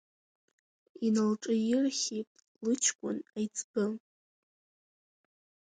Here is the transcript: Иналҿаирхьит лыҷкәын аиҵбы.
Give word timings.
Иналҿаирхьит 1.05 2.29
лыҷкәын 2.63 3.17
аиҵбы. 3.37 3.83